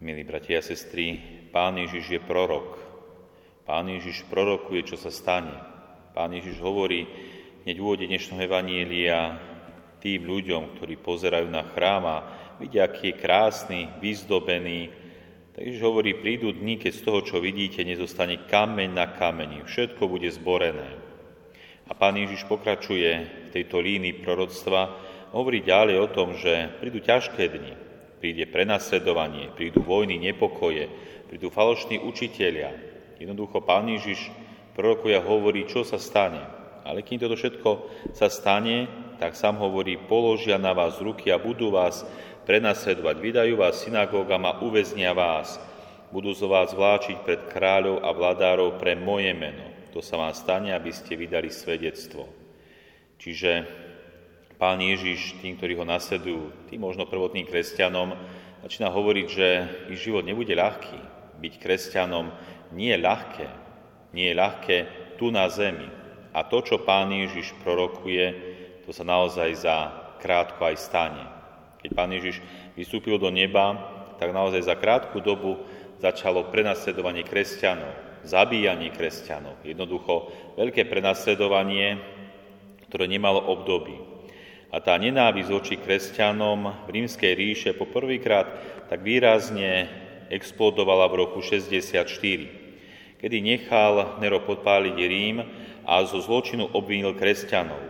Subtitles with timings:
[0.00, 1.20] Milí bratia a sestry,
[1.52, 2.80] Pán Ježiš je prorok.
[3.68, 5.52] Pán Ježiš prorokuje, čo sa stane.
[6.16, 7.04] Pán Ježiš hovorí
[7.68, 9.36] hneď v úvode dnešného Evanielia
[10.00, 12.18] tým ľuďom, ktorí pozerajú na chrám a
[12.56, 14.88] vidia, aký je krásny, vyzdobený.
[15.52, 19.68] Takže hovorí, prídu dni, keď z toho, čo vidíte, nezostane kameň na kameni.
[19.68, 20.96] Všetko bude zborené.
[21.84, 24.96] A pán Ježiš pokračuje v tejto línii proroctva,
[25.36, 27.89] hovorí ďalej o tom, že prídu ťažké dni,
[28.20, 30.86] príde prenasledovanie, prídu vojny, nepokoje,
[31.26, 32.70] prídu falošní učitelia.
[33.16, 34.28] Jednoducho Pán Ježiš
[34.76, 36.44] prorokuje a hovorí, čo sa stane.
[36.84, 37.70] Ale kým toto všetko
[38.12, 38.88] sa stane,
[39.20, 42.04] tak sám hovorí, položia na vás ruky a budú vás
[42.48, 45.60] prenasledovať, vydajú vás synagógam a uväznia vás.
[46.10, 49.62] Budú z vás vláčiť pred kráľov a vladárov pre moje meno.
[49.94, 52.26] To sa vám stane, aby ste vydali svedectvo.
[53.20, 53.50] Čiže
[54.60, 58.12] Pán Ježiš tým, ktorí ho nasledujú, tým možno prvotným kresťanom,
[58.60, 59.48] začína hovoriť, že
[59.88, 61.00] ich život nebude ľahký.
[61.40, 62.28] Byť kresťanom
[62.76, 63.48] nie je ľahké.
[64.12, 64.76] Nie je ľahké
[65.16, 65.88] tu na zemi.
[66.36, 68.36] A to, čo Pán Ježiš prorokuje,
[68.84, 69.76] to sa naozaj za
[70.20, 71.24] krátko aj stane.
[71.80, 72.44] Keď Pán Ježiš
[72.76, 73.80] vystúpil do neba,
[74.20, 75.56] tak naozaj za krátku dobu
[76.04, 77.96] začalo prenasledovanie kresťanov,
[78.28, 79.56] zabíjanie kresťanov.
[79.64, 80.28] Jednoducho
[80.60, 81.96] veľké prenasledovanie,
[82.84, 84.09] ktoré nemalo období.
[84.70, 88.46] A tá nenávisť voči kresťanom v rímskej ríše po prvýkrát
[88.86, 89.90] tak výrazne
[90.30, 92.06] explodovala v roku 64,
[93.18, 95.42] kedy nechal Nero podpáliť Rím
[95.82, 97.82] a zo zločinu obvinil kresťanov.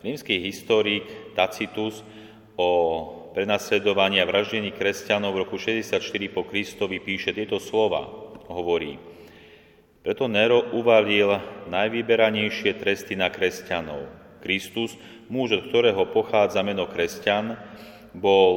[0.00, 2.00] Rímsky historik Tacitus
[2.56, 2.68] o
[3.36, 6.00] prenasledovaní a vraždení kresťanov v roku 64
[6.32, 8.08] po Kristovi píše tieto slova.
[8.48, 8.96] Hovorí,
[10.00, 11.28] preto Nero uvalil
[11.68, 14.21] najvyberanejšie tresty na kresťanov.
[14.42, 14.98] Kristus
[15.30, 17.54] muž, od ktorého pochádza meno kresťan,
[18.12, 18.54] bol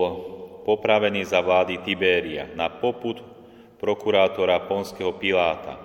[0.65, 3.21] popravený za vlády Tibéria na poput
[3.77, 5.77] prokurátora Ponského Piláta.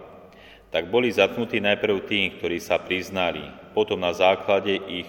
[0.72, 3.44] Tak boli zatknutí najprv tí, ktorí sa priznali,
[3.76, 5.06] potom na základe ich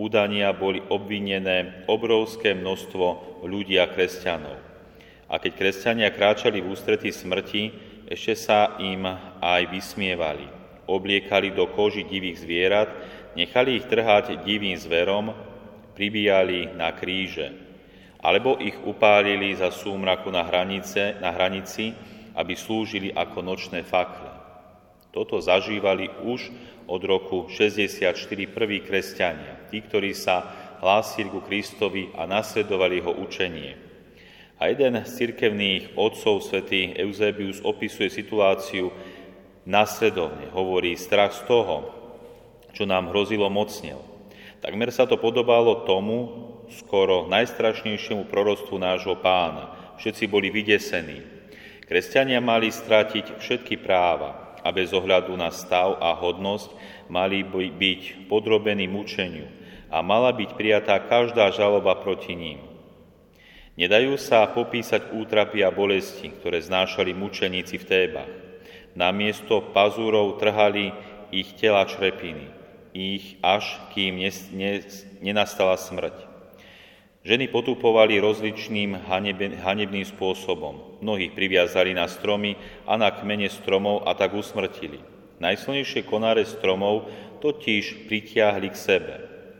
[0.00, 4.56] udania boli obvinené obrovské množstvo ľudí a kresťanov.
[5.30, 7.70] A keď kresťania kráčali v ústretí smrti,
[8.10, 9.06] ešte sa im
[9.38, 10.48] aj vysmievali.
[10.90, 12.90] Obliekali do koži divých zvierat,
[13.34, 15.34] nechali ich trhať divým zverom,
[15.94, 17.52] pribíjali na kríže,
[18.20, 21.92] alebo ich upálili za súmraku na, hranice, na hranici,
[22.36, 24.30] aby slúžili ako nočné fakle.
[25.10, 26.54] Toto zažívali už
[26.86, 28.14] od roku 64
[28.50, 30.46] prví kresťania, tí, ktorí sa
[30.78, 33.72] hlásili ku Kristovi a nasledovali jeho učenie.
[34.60, 38.92] A jeden z cirkevných otcov, svätý Eusebius, opisuje situáciu
[39.64, 40.52] nasledovne.
[40.52, 41.99] Hovorí, strach z toho,
[42.72, 44.10] čo nám hrozilo mocnel.
[44.60, 46.18] Takmer sa to podobalo tomu
[46.68, 49.96] skoro najstrašnejšiemu proroctvu nášho pána.
[49.96, 51.24] Všetci boli vydesení.
[51.88, 56.70] Kresťania mali stratiť všetky práva a bez ohľadu na stav a hodnosť
[57.08, 59.48] mali byť podrobení mučeniu
[59.90, 62.60] a mala byť prijatá každá žaloba proti ním.
[63.80, 68.32] Nedajú sa popísať útrapy a bolesti, ktoré znášali mučeníci v Tébach.
[68.92, 70.92] Namiesto pazúrov trhali
[71.32, 72.59] ich tela črepiny
[72.94, 74.18] ich až kým
[75.22, 76.30] nenastala smrť.
[77.20, 78.96] Ženy potupovali rozličným
[79.60, 81.04] hanebným spôsobom.
[81.04, 82.56] Mnohých priviazali na stromy
[82.88, 85.04] a na kmene stromov a tak usmrtili.
[85.36, 87.12] Najsilnejšie konáre stromov
[87.44, 89.14] totiž pritiahli k sebe.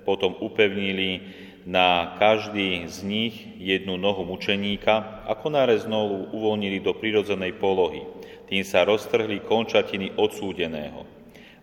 [0.08, 1.20] Potom upevnili
[1.68, 8.08] na každý z nich jednu nohu mučeníka a konáre znovu uvoľnili do prirodzenej polohy.
[8.48, 11.19] Tým sa roztrhli končatiny odsúdeného.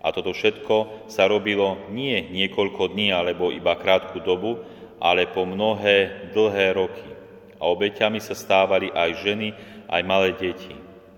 [0.07, 4.63] A toto všetko sa robilo nie niekoľko dní alebo iba krátku dobu,
[5.03, 7.09] ale po mnohé dlhé roky.
[7.59, 9.51] A obeťami sa stávali aj ženy,
[9.91, 10.71] aj malé deti.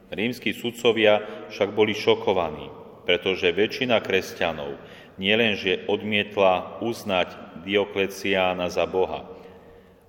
[0.10, 1.22] Rímsky sudcovia
[1.54, 2.66] však boli šokovaní,
[3.06, 4.82] pretože väčšina kresťanov
[5.22, 9.28] nielenže odmietla uznať Diokleciána za Boha,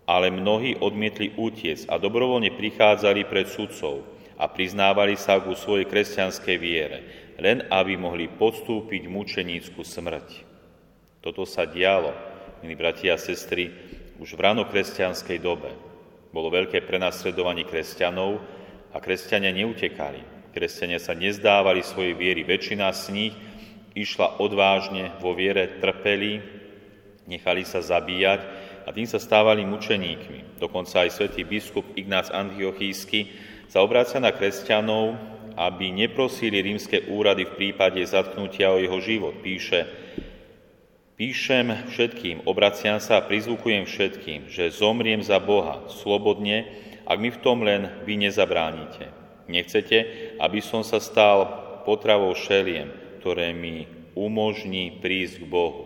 [0.09, 4.07] ale mnohí odmietli utiec a dobrovoľne prichádzali pred sudcov
[4.41, 6.99] a priznávali sa ku svojej kresťanskej viere,
[7.41, 10.29] len aby mohli podstúpiť mučenícku smrť.
[11.25, 12.13] Toto sa dialo,
[12.61, 13.73] milí bratia a sestry,
[14.21, 15.73] už v ranokresťanskej dobe.
[16.31, 18.39] Bolo veľké prenasledovanie kresťanov
[18.93, 20.53] a kresťania neutekali.
[20.53, 22.45] Kresťania sa nezdávali svojej viery.
[22.45, 23.35] Väčšina z nich
[23.97, 26.39] išla odvážne vo viere, trpeli,
[27.27, 28.41] nechali sa zabíjať
[28.85, 30.61] a tým sa stávali mučeníkmi.
[30.61, 33.33] Dokonca aj svätý biskup Ignác Antiochísky
[33.71, 35.15] sa obráca na kresťanov
[35.61, 39.37] aby neprosili rímske úrady v prípade zatknutia o jeho život.
[39.45, 39.85] Píše,
[41.21, 46.65] Píšem všetkým, obraciam sa a prizvukujem všetkým, že zomriem za Boha slobodne,
[47.05, 49.13] ak mi v tom len vy nezabránite.
[49.45, 51.45] Nechcete, aby som sa stal
[51.85, 52.89] potravou šeliem,
[53.21, 53.85] ktoré mi
[54.17, 55.85] umožní prísť k Bohu.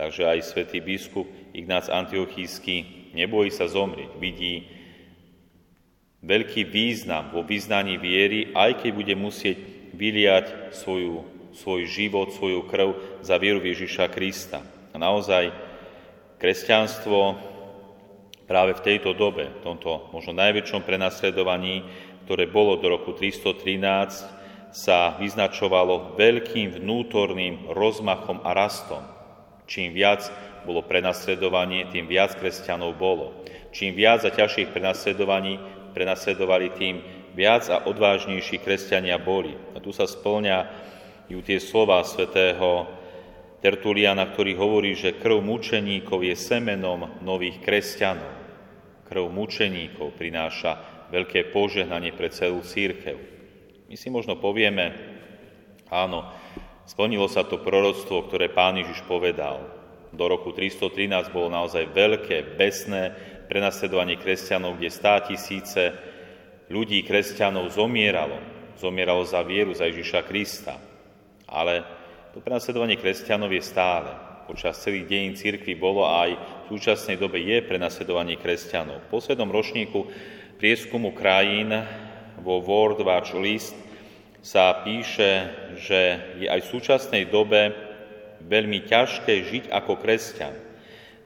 [0.00, 4.79] Takže aj svätý biskup Ignác Antiochísky nebojí sa zomrieť, vidí
[6.20, 9.56] veľký význam vo význaní viery, aj keď bude musieť
[9.96, 11.24] vyliať svoju,
[11.56, 14.60] svoj život, svoju krv za vieru Ježiša Krista.
[14.92, 15.52] A naozaj
[16.36, 17.36] kresťanstvo
[18.44, 21.86] práve v tejto dobe, v tomto možno najväčšom prenasledovaní,
[22.26, 24.40] ktoré bolo do roku 313,
[24.70, 29.02] sa vyznačovalo veľkým vnútorným rozmachom a rastom.
[29.66, 30.30] Čím viac
[30.62, 33.42] bolo prenasledovanie, tým viac kresťanov bolo.
[33.70, 35.58] Čím viac a ťažších prenasledovaní
[35.92, 36.96] prenasledovali, tým
[37.36, 39.54] viac a odvážnejší kresťania boli.
[39.74, 40.08] A tu sa
[41.30, 42.90] ju tie slova svätého
[43.60, 48.32] Tertuliana, ktorý hovorí, že krv mučeníkov je semenom nových kresťanov.
[49.04, 53.20] Krv mučeníkov prináša veľké požehnanie pre celú církev.
[53.90, 54.96] My si možno povieme,
[55.92, 56.24] áno,
[56.90, 59.62] Splnilo sa to proroctvo, ktoré pán Ježiš povedal.
[60.10, 63.14] Do roku 313 bolo naozaj veľké, besné
[63.50, 65.90] prenasledovanie kresťanov, kde stá tisíce
[66.70, 68.38] ľudí, kresťanov zomieralo.
[68.78, 70.78] Zomieralo za vieru, za Ježiša Krista.
[71.50, 71.82] Ale
[72.30, 74.14] to prenasledovanie kresťanov je stále.
[74.46, 76.30] Počas celých dejín církvy bolo aj
[76.70, 79.10] v súčasnej dobe je prenasledovanie kresťanov.
[79.10, 80.06] V poslednom ročníku
[80.62, 81.74] prieskumu krajín
[82.38, 83.74] vo World Watch List
[84.40, 86.00] sa píše, že
[86.38, 87.74] je aj v súčasnej dobe
[88.46, 90.69] veľmi ťažké žiť ako kresťan.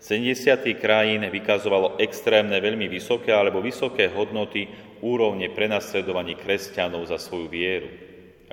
[0.04, 0.68] 70.
[0.76, 4.68] krajín vykazovalo extrémne, veľmi vysoké alebo vysoké hodnoty
[5.00, 7.88] úrovne prenasledovaní kresťanov za svoju vieru.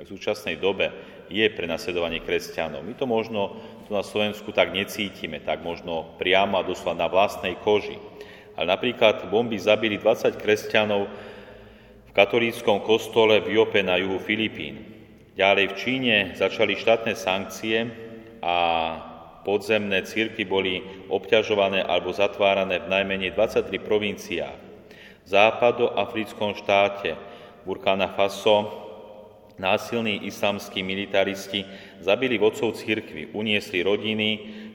[0.00, 0.88] v súčasnej dobe
[1.28, 2.80] je prenasledovanie kresťanov.
[2.80, 7.60] My to možno tu na Slovensku tak necítime, tak možno priamo a doslova na vlastnej
[7.60, 8.00] koži.
[8.56, 11.04] Ale napríklad bomby zabili 20 kresťanov
[12.08, 14.88] v katolíckom kostole v Jope na juhu Filipín.
[15.36, 17.92] Ďalej v Číne začali štátne sankcie
[18.40, 18.56] a
[19.42, 24.58] podzemné círky boli obťažované alebo zatvárané v najmenej 23 provinciách.
[25.22, 27.14] V západoafrickom štáte
[27.62, 28.82] Burkina Faso
[29.58, 31.62] násilní islamskí militaristi
[32.02, 34.30] zabili vodcov církvy, uniesli rodiny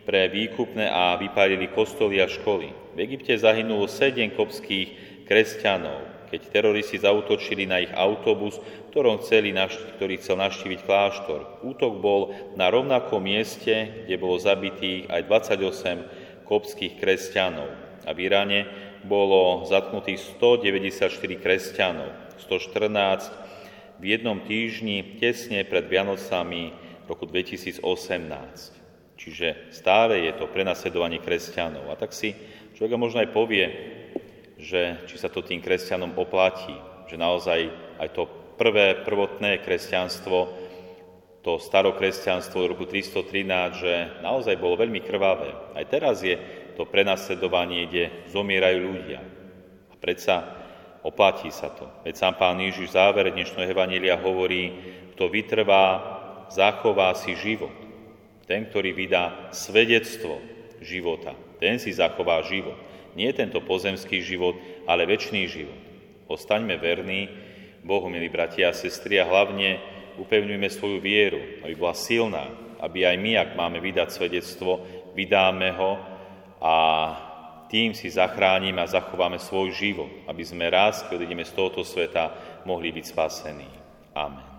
[0.08, 2.72] pre výkupné a vypálili kostoly a školy.
[2.96, 4.88] V Egypte zahynulo 7 kopských
[5.28, 8.60] kresťanov keď teroristi zautočili na ich autobus,
[8.92, 9.56] ktorom chceli,
[9.98, 11.64] ktorý chcel navštíviť kláštor.
[11.64, 17.70] Útok bol na rovnakom mieste, kde bolo zabitých aj 28 kopských kresťanov.
[18.08, 18.60] A v Iráne
[19.04, 22.12] bolo zatknutých 194 kresťanov,
[22.44, 23.48] 114
[23.98, 26.72] v jednom týždni tesne pred Vianocami
[27.10, 27.82] roku 2018.
[29.18, 31.90] Čiže stále je to prenasledovanie kresťanov.
[31.90, 32.38] A tak si
[32.78, 33.66] človek možno aj povie,
[34.57, 36.74] že či sa to tým kresťanom oplatí,
[37.07, 37.69] že naozaj
[38.01, 38.25] aj to
[38.57, 40.68] prvé, prvotné kresťanstvo,
[41.45, 45.56] to starokresťanstvo v roku 313, že naozaj bolo veľmi krvavé.
[45.77, 46.36] Aj teraz je
[46.75, 49.24] to prenasledovanie, kde zomierajú ľudia.
[49.88, 50.44] A predsa
[51.07, 51.88] oplatí sa to.
[52.04, 54.75] Veď sám pán Ježiš v závere dnešného Evanília hovorí,
[55.15, 55.86] kto vytrvá,
[56.51, 57.74] zachová si život.
[58.44, 60.39] Ten, ktorý vydá svedectvo
[60.83, 61.31] života,
[61.63, 62.75] ten si zachová život.
[63.18, 65.81] Nie tento pozemský život, ale väčší život.
[66.30, 67.25] Ostaňme verní
[67.81, 69.81] Bohu, milí bratia a sestry, a hlavne
[70.21, 72.45] upevňujme svoju vieru, aby bola silná,
[72.78, 74.86] aby aj my, ak máme vydať svedectvo,
[75.18, 75.97] vydáme ho
[76.62, 76.76] a
[77.68, 82.31] tým si zachránime a zachováme svoj život, aby sme raz, keď ideme z tohoto sveta,
[82.64, 83.69] mohli byť spasení.
[84.14, 84.56] Amen.